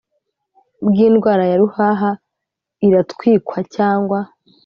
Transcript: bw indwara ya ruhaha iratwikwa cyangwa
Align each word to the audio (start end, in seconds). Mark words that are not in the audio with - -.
bw 0.87 0.95
indwara 1.07 1.43
ya 1.51 1.57
ruhaha 1.61 2.09
iratwikwa 2.87 3.57
cyangwa 3.75 4.19